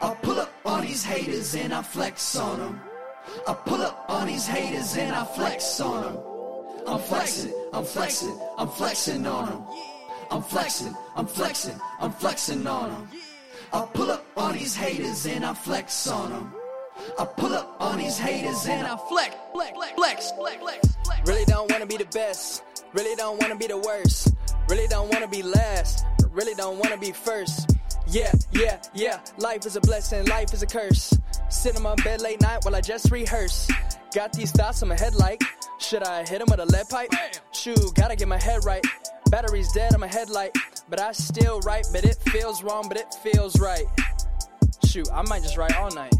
I 0.00 0.14
pull 0.14 0.38
up 0.38 0.52
on 0.64 0.82
these 0.82 1.04
haters 1.04 1.54
and 1.54 1.72
I 1.72 1.82
flex 1.82 2.36
on 2.36 2.58
them. 2.58 2.80
I 3.46 3.54
pull 3.54 3.82
up 3.82 4.04
on 4.08 4.26
these 4.26 4.46
haters 4.46 4.96
and 4.96 5.14
I 5.14 5.24
flex 5.24 5.80
on 5.80 6.02
them. 6.02 6.22
I'm 6.86 7.00
flexing, 7.00 7.52
I'm 7.72 7.84
flexing, 7.84 8.38
I'm 8.58 8.68
flexing 8.68 9.26
on 9.26 9.46
them. 9.46 9.64
I'm 10.30 10.42
flexing, 10.42 10.94
I'm 11.16 11.26
flexing, 11.26 11.80
I'm 12.00 12.12
flexing 12.12 12.66
on 12.66 12.90
them. 12.90 13.08
I 13.72 13.86
pull 13.92 14.10
up 14.10 14.24
on 14.36 14.54
these 14.54 14.76
haters 14.76 15.26
and 15.26 15.44
I 15.44 15.54
flex 15.54 16.06
on 16.06 16.30
them. 16.30 16.54
I 17.18 17.24
pull 17.24 17.52
up 17.54 17.76
on 17.80 17.98
these 17.98 18.18
haters 18.18 18.66
and 18.66 18.86
I 18.86 18.96
flex, 19.08 19.34
flex, 19.52 19.72
flex, 19.96 20.32
flex, 20.32 20.56
flex. 20.58 21.28
Really 21.28 21.44
don't 21.44 21.70
wanna 21.70 21.86
be 21.86 21.96
the 21.96 22.06
best. 22.06 22.62
Really 22.92 23.14
don't 23.16 23.40
wanna 23.40 23.56
be 23.56 23.66
the 23.66 23.78
worst. 23.78 24.34
Really 24.68 24.86
don't 24.86 25.12
wanna 25.12 25.28
be 25.28 25.42
last. 25.42 26.04
Really 26.30 26.54
don't 26.54 26.78
wanna 26.78 26.96
be 26.96 27.12
first. 27.12 27.76
Yeah, 28.06 28.32
yeah, 28.52 28.80
yeah. 28.94 29.20
Life 29.38 29.66
is 29.66 29.76
a 29.76 29.80
blessing, 29.80 30.26
life 30.26 30.52
is 30.52 30.62
a 30.62 30.66
curse. 30.66 31.16
Sit 31.48 31.76
in 31.76 31.82
my 31.82 31.94
bed 31.96 32.20
late 32.20 32.40
night 32.40 32.64
while 32.64 32.74
I 32.74 32.80
just 32.80 33.10
rehearse. 33.10 33.68
Got 34.14 34.32
these 34.32 34.52
thoughts 34.52 34.82
in 34.82 34.88
my 34.88 34.98
head 34.98 35.14
like, 35.14 35.42
should 35.78 36.02
I 36.02 36.26
hit 36.26 36.40
him 36.40 36.46
with 36.50 36.60
a 36.60 36.66
lead 36.66 36.88
pipe? 36.88 37.10
Shoot, 37.52 37.94
gotta 37.94 38.16
get 38.16 38.28
my 38.28 38.40
head 38.40 38.64
right. 38.64 38.84
Battery's 39.30 39.72
dead 39.72 39.94
on 39.94 40.00
my 40.00 40.06
headlight, 40.06 40.56
but 40.88 41.00
I 41.00 41.12
still 41.12 41.60
write, 41.60 41.86
but 41.92 42.04
it 42.04 42.16
feels 42.30 42.62
wrong, 42.62 42.88
but 42.88 42.98
it 42.98 43.12
feels 43.22 43.58
right. 43.58 43.84
Shoot, 44.84 45.08
I 45.12 45.22
might 45.22 45.42
just 45.42 45.56
write 45.56 45.76
all 45.76 45.90
night. 45.90 46.14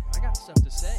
Stuff 0.44 0.62
to 0.62 0.70
say. 0.70 0.96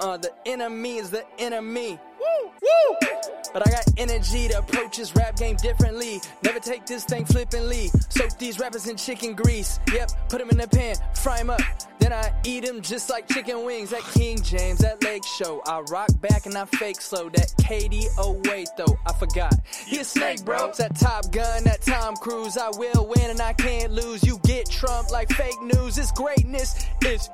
Uh, 0.00 0.16
the 0.16 0.32
enemy 0.44 0.96
is 0.96 1.08
the 1.08 1.24
enemy. 1.38 2.00
Woo, 2.18 2.50
woo! 2.50 3.08
But 3.52 3.64
I 3.64 3.70
got 3.70 3.84
energy 3.96 4.48
to 4.48 4.58
approach 4.58 4.96
this 4.96 5.14
rap 5.14 5.36
game 5.36 5.54
differently. 5.54 6.20
Never 6.42 6.58
take 6.58 6.84
this 6.84 7.04
thing 7.04 7.24
flippantly. 7.24 7.90
Soak 8.08 8.36
these 8.38 8.58
rappers 8.58 8.88
in 8.88 8.96
chicken 8.96 9.34
grease. 9.34 9.78
Yep, 9.92 10.10
put 10.28 10.40
them 10.40 10.50
in 10.50 10.56
the 10.56 10.66
pan, 10.66 10.96
fry 11.14 11.38
them 11.38 11.50
up. 11.50 11.60
Then 12.00 12.12
I 12.12 12.32
eat 12.42 12.64
them 12.64 12.82
just 12.82 13.08
like 13.08 13.28
chicken 13.28 13.64
wings 13.64 13.92
at 13.92 14.02
King 14.14 14.42
James, 14.42 14.80
that 14.80 15.00
Lake 15.04 15.24
Show. 15.24 15.62
I 15.64 15.82
rock 15.82 16.08
back 16.20 16.46
and 16.46 16.58
I 16.58 16.64
fake 16.64 17.00
slow. 17.00 17.28
That 17.28 17.54
Katie, 17.62 18.06
oh 18.18 18.40
wait 18.46 18.68
though, 18.76 18.98
I 19.06 19.12
forgot. 19.12 19.54
He 19.86 19.98
a 20.00 20.04
snake, 20.04 20.44
bro. 20.44 20.70
It's 20.70 20.78
that 20.78 20.96
Top 20.96 21.30
Gun, 21.30 21.62
that 21.62 21.82
Tom 21.82 22.16
Cruise. 22.16 22.58
I 22.58 22.70
will 22.70 23.06
win 23.06 23.30
and 23.30 23.40
I 23.40 23.52
can't 23.52 23.92
lose. 23.92 24.24
You 24.24 24.40
get 24.44 24.68
Trump 24.68 25.12
like 25.12 25.28
fake 25.30 25.62
news. 25.62 25.98
It's 25.98 26.10
greatness. 26.10 26.84
It's 27.02 27.30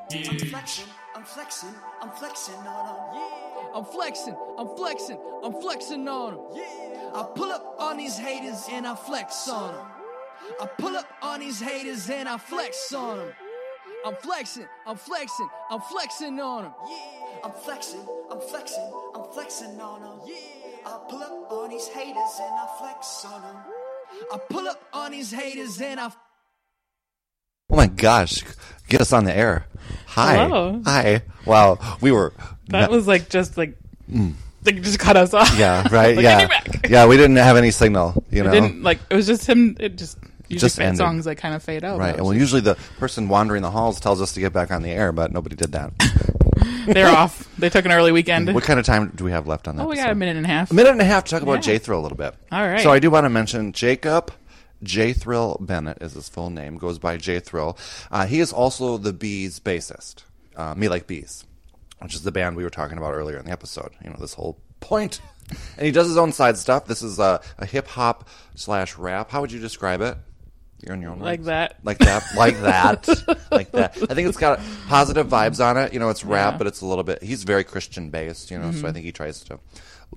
flexing, 1.35 1.75
I'm 2.01 2.11
flexing 2.11 2.55
on 2.55 3.13
them. 3.13 3.73
I'm 3.75 3.85
flexing, 3.85 4.37
I'm 4.59 4.69
flexing, 4.77 5.19
I'm 5.45 5.53
flexing 5.61 6.09
on 6.09 6.35
them. 6.35 6.63
I 7.15 7.23
pull 7.35 7.53
up 7.53 7.77
on 7.79 7.97
these 7.99 8.17
haters 8.17 8.67
and 8.71 8.87
I 8.87 8.95
flex 8.95 9.49
on 9.49 9.75
them. 9.75 9.87
I 10.61 10.67
pull 10.67 10.97
up 10.97 11.07
on 11.23 11.41
these 11.41 11.61
haters 11.61 12.09
and 12.09 12.29
I 12.29 12.39
flex 12.39 12.93
on 12.95 13.19
them. 13.19 13.33
I'm 14.07 14.15
flexing, 14.17 14.67
I'm 14.87 14.97
flexing, 14.97 15.49
I'm 15.71 15.81
flexing 15.81 16.41
on 16.41 16.65
them. 16.65 16.75
I'm 17.45 17.53
flexing, 17.53 18.07
I'm 18.31 18.41
flexing, 18.41 18.93
I'm 19.15 19.31
flexing 19.33 19.81
on 19.81 20.01
them. 20.03 20.21
I 20.87 20.99
pull 21.11 21.23
up 21.23 21.53
on 21.53 21.71
these 21.71 21.89
haters 21.89 22.41
and 22.41 22.55
I 22.55 22.67
flex 22.79 23.25
on 23.27 23.43
them. 23.43 23.57
I 24.33 24.39
pull 24.39 24.67
up 24.67 24.83
on 24.93 25.11
these 25.11 25.31
haters 25.31 25.81
and 25.81 26.01
I 26.01 26.11
Oh 27.71 27.77
my 27.77 27.87
gosh, 27.87 28.45
get 28.89 29.03
us 29.03 29.13
on 29.13 29.25
the 29.25 29.37
air. 29.37 29.67
Hi. 30.07 30.37
Hello. 30.37 30.81
Hi. 30.87 31.21
Wow, 31.45 31.79
we 32.01 32.11
were. 32.11 32.33
That 32.69 32.91
was 32.91 33.07
like 33.07 33.29
just 33.29 33.59
like 33.59 33.77
like 34.65 34.81
just 34.81 34.99
cut 34.99 35.19
us 35.19 35.35
off. 35.35 35.49
Mm. 35.51 35.59
Yeah, 35.59 35.89
right. 35.93 36.17
Like, 36.17 36.23
yeah. 36.25 36.49
Yeah, 36.89 37.07
we 37.07 37.19
didn't 37.19 37.37
have 37.37 37.59
any 37.59 37.71
signal, 37.71 38.25
you 38.31 38.41
It 38.41 38.47
know. 38.47 38.53
didn't 38.53 38.83
like 38.83 39.01
it 39.11 39.15
was 39.15 39.27
just 39.27 39.47
him. 39.47 39.77
It 39.79 39.99
just 39.99 40.17
usually 40.49 40.71
Just 40.87 40.97
songs 40.97 41.27
like 41.27 41.37
kind 41.37 41.55
of 41.55 41.63
fade 41.63 41.85
out. 41.85 41.99
Right. 41.99 42.15
And 42.17 42.25
well, 42.25 42.33
usually 42.33 42.63
the 42.63 42.75
person 42.99 43.29
wandering 43.29 43.61
the 43.61 43.71
halls 43.71 44.01
tells 44.01 44.23
us 44.23 44.33
to 44.33 44.41
get 44.41 44.55
back 44.55 44.71
on 44.71 44.81
the 44.81 44.91
air, 44.91 45.13
but 45.13 45.31
nobody 45.31 45.55
did 45.55 45.73
that. 45.73 45.93
they're 46.87 47.15
off. 47.15 47.55
They 47.59 47.69
took 47.69 47.85
an 47.85 47.93
early 47.93 48.13
weekend. 48.13 48.55
what 48.55 48.65
kind 48.65 48.81
of 48.81 48.87
time 48.87 49.13
do 49.15 49.25
we 49.25 49.31
have 49.33 49.47
left 49.47 49.69
on 49.69 49.77
that? 49.77 49.83
oh, 49.83 49.89
we 49.89 49.97
got 49.97 50.09
a 50.09 50.15
minute 50.15 50.39
and 50.39 50.47
a 50.47 50.49
half. 50.49 50.71
A 50.71 50.75
minute 50.75 50.93
and 50.93 51.03
a 51.03 51.05
half 51.05 51.25
to 51.25 51.33
talk 51.33 51.43
about 51.43 51.57
Yeah. 51.57 51.73
J 51.75 51.79
Thrill 51.79 52.01
a 52.01 52.03
little 52.03 52.17
bit. 52.17 52.35
All 52.51 52.67
right. 52.67 52.81
So 52.81 52.91
I 52.91 52.99
do 52.99 53.11
want 53.11 53.25
to 53.27 53.31
mention 53.31 53.75
Jacob 53.75 54.33
J 54.83 55.13
Thrill 55.13 55.57
Bennett 55.61 55.99
is 56.01 56.13
his 56.15 56.29
full 56.29 56.51
name. 56.51 56.77
Goes 56.79 56.99
by 56.99 57.17
J 57.17 57.41
Thrill. 57.41 57.77
Uh, 58.11 58.27
he 58.27 58.41
is 58.41 58.53
also 58.53 58.97
the 58.99 59.13
Bees 59.13 59.59
bassist. 59.61 60.23
Uh, 60.57 60.75
Me 60.77 60.89
Like 60.89 61.07
Bees, 61.07 61.45
which 62.01 62.15
is 62.15 62.23
the 62.23 62.33
band 62.33 62.57
we 62.57 62.65
were 62.65 62.71
talking 62.71 62.99
about 62.99 63.15
earlier 63.15 63.39
in 63.39 63.45
the 63.45 63.53
episode. 63.53 63.91
You 64.03 64.11
know 64.11 64.17
this 64.21 64.35
whole 64.35 64.59
point. 64.81 65.21
And 65.79 65.87
he 65.87 65.93
does 65.93 66.07
his 66.07 66.19
own 66.19 66.33
side 66.33 66.59
stuff. 66.59 66.85
This 66.85 67.01
is 67.01 67.19
a, 67.19 67.41
a 67.57 67.65
hip 67.65 67.87
hop 67.89 68.29
slash 68.55 68.99
rap. 68.99 69.31
How 69.31 69.41
would 69.41 69.51
you 69.51 69.59
describe 69.59 70.03
it? 70.03 70.15
You're 70.85 70.95
in 70.95 71.01
your 71.01 71.13
own 71.13 71.21
Like 71.21 71.39
words. 71.41 71.47
that. 71.47 71.77
like 71.83 71.97
that, 72.01 72.23
like 72.37 72.61
that, 72.61 73.09
like 73.51 73.73
that. 73.73 73.97
I 74.11 74.15
think 74.15 74.29
it's 74.29 74.37
got 74.37 74.61
positive 74.89 75.27
vibes 75.29 75.65
on 75.65 75.79
it. 75.79 75.95
You 75.95 76.01
know, 76.01 76.11
it's 76.11 76.23
rap, 76.23 76.33
Yeah. 76.39 76.49
Mm-hmm. 76.51 76.59
but 76.59 76.67
it's 76.67 76.83
a 76.83 76.87
little 76.87 77.03
bit. 77.03 77.23
He's 77.23 77.45
very 77.45 77.65
Christian 77.65 78.11
based. 78.11 78.51
You 78.51 78.59
know, 78.59 78.73
so 78.73 78.87
I 78.89 78.93
think 78.93 79.07
he 79.07 79.11
tries 79.13 79.41
to 79.45 79.59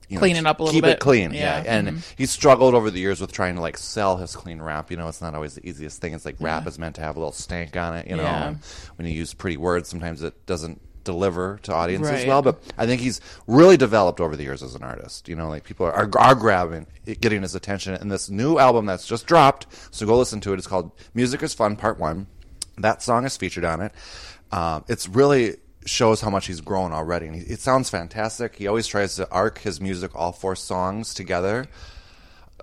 you 0.08 0.16
know, 0.16 0.20
Clean 0.20 0.36
it 0.36 0.46
up 0.46 0.60
a 0.60 0.64
little 0.64 0.74
bit. 0.74 0.78
keep 0.78 0.84
bit. 0.84 0.98
it 0.98 1.00
clean. 1.00 1.34
Yeah, 1.34 1.64
Yeah. 1.64 1.76
Mm-hmm. 1.78 1.88
and 1.88 2.04
he's 2.18 2.32
struggled 2.32 2.74
over 2.76 2.90
the 2.92 3.00
years 3.00 3.22
with 3.22 3.32
trying 3.32 3.56
to 3.56 3.62
like 3.62 3.78
sell 3.78 4.18
his 4.18 4.36
clean 4.36 4.62
rap. 4.62 4.92
You 4.92 4.98
know, 4.98 5.08
it's 5.08 5.22
not 5.22 5.36
always 5.36 5.56
the 5.56 5.68
easiest 5.68 6.02
thing. 6.02 6.14
It's 6.14 6.26
like 6.26 6.36
rap 6.40 6.68
is 6.68 6.78
meant 6.80 6.96
to 6.96 7.02
have 7.02 7.16
a 7.16 7.20
little 7.20 7.32
stank 7.34 7.76
on 7.78 7.96
it. 7.96 8.08
You 8.08 8.16
know, 8.18 8.24
Yeah. 8.24 8.48
and 8.48 8.58
when 8.98 9.08
you 9.08 9.14
use 9.14 9.34
pretty 9.34 9.58
words, 9.58 9.90
sometimes 9.90 10.22
it 10.24 10.46
doesn't 10.46 10.82
deliver 11.04 11.60
to 11.64 11.74
audiences 11.74 12.12
Right. 12.12 12.28
well. 12.28 12.42
But 12.44 12.62
I 12.78 12.86
think 12.86 13.02
he's 13.02 13.22
really 13.48 13.76
developed 13.78 14.20
over 14.22 14.36
the 14.36 14.44
years 14.44 14.62
as 14.62 14.76
an 14.76 14.84
artist. 14.84 15.28
You 15.28 15.36
know, 15.36 15.50
like 15.50 15.64
people 15.64 15.86
are 15.86 16.10
are 16.18 16.36
grabbing, 16.36 16.88
getting 17.06 17.42
his 17.42 17.56
attention. 17.56 17.94
And 17.96 18.12
this 18.12 18.30
new 18.30 18.60
album 18.60 18.86
that's 18.86 19.08
just 19.08 19.26
dropped, 19.26 19.66
so 19.92 20.06
go 20.06 20.18
listen 20.18 20.42
to 20.42 20.54
it. 20.54 20.58
It's 20.60 20.68
called 20.68 20.92
"Music 21.14 21.42
Is 21.42 21.54
Fun" 21.54 21.76
Part 21.76 22.00
One. 22.00 22.28
That 22.78 23.02
song 23.02 23.26
is 23.26 23.36
featured 23.38 23.66
on 23.66 23.82
it. 23.82 23.94
Um, 24.52 24.84
it's 24.88 25.08
really 25.08 25.58
shows 25.86 26.22
how 26.22 26.30
much 26.30 26.48
he's 26.48 26.62
grown 26.62 26.92
already, 26.92 27.28
and 27.28 27.36
he, 27.36 27.42
it 27.42 27.60
sounds 27.60 27.90
fantastic. 27.90 28.56
He 28.56 28.68
always 28.68 28.88
tries 28.88 29.16
to 29.16 29.30
arc 29.30 29.60
his 29.60 29.82
music, 29.82 30.12
all 30.16 30.32
four 30.32 30.56
songs 30.56 31.14
together. 31.14 31.68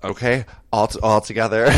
Okay, 0.04 0.44
all 0.72 0.90
all 1.02 1.20
together. 1.20 1.66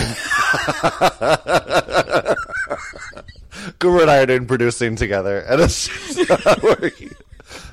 Guru 3.78 4.00
and 4.02 4.11
I 4.11 4.18
are 4.18 4.26
doing 4.26 4.47
producing 4.47 4.97
together, 4.97 5.40
and 5.40 5.61
it's 5.61 5.88
just 5.88 6.28
not 6.28 6.62
working. 6.80 7.11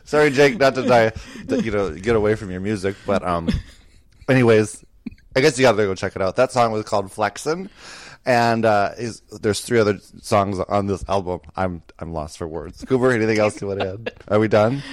Sorry, 0.06 0.32
Jake, 0.32 0.58
not 0.58 0.76
to 0.76 0.84
die, 0.84 1.12
you 1.50 1.72
know, 1.72 1.92
get 1.92 2.16
away 2.16 2.36
from 2.36 2.50
your 2.50 2.62
music, 2.62 2.96
but 3.06 3.24
um, 3.24 3.50
anyways, 4.30 4.86
I 5.36 5.42
guess 5.42 5.58
you 5.60 5.64
got 5.64 5.74
to 5.74 5.78
go 5.78 5.96
check 5.96 6.16
it 6.16 6.22
out. 6.22 6.38
That 6.38 6.52
song 6.52 6.72
was 6.72 6.86
called 6.86 7.08
Flexin', 7.08 7.70
and 8.28 8.66
uh, 8.66 8.92
is 8.98 9.22
there's 9.42 9.62
three 9.62 9.80
other 9.80 9.98
songs 10.22 10.60
on 10.60 10.86
this 10.86 11.04
album. 11.08 11.40
I'm 11.56 11.82
I'm 11.98 12.12
lost 12.14 12.38
for 12.38 12.46
words. 12.46 12.84
Cooper, 12.84 13.12
anything 13.12 13.40
else 13.40 13.60
you 13.62 13.68
want 13.68 13.80
to 13.80 13.94
add? 13.94 14.14
Are 14.28 14.38
we 14.38 14.50
done? 14.50 14.84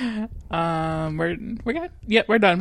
Um, 0.53 1.17
we're 1.17 1.37
we 1.65 1.73
got 1.75 1.91
yeah, 2.07 2.23
we're 2.29 2.39
done. 2.39 2.53